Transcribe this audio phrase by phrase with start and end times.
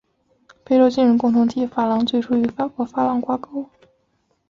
[0.65, 3.69] 非洲金融共同体法郎最初与法国法郎挂钩。